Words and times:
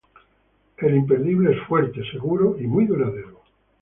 El 0.77 0.95
imperdible 0.95 1.51
es 1.53 1.61
fuerte, 1.67 2.01
seguro 2.11 2.57
y 2.59 2.65
muy 2.65 2.87
duradero. 2.87 3.41